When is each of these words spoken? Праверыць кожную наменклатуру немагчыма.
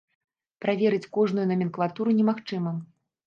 Праверыць 0.63 1.09
кожную 1.17 1.45
наменклатуру 1.53 2.17
немагчыма. 2.21 2.75